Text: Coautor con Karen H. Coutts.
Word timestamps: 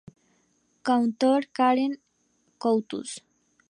Coautor 0.85 1.41
con 1.49 1.53
Karen 1.55 1.91
H. 1.91 2.01
Coutts. 2.61 3.11